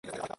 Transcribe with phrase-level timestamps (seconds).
[0.03, 0.29] Las Heras.